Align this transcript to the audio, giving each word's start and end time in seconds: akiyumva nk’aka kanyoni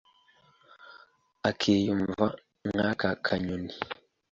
akiyumva 1.49 2.23
nk’aka 2.69 3.09
kanyoni 3.25 3.73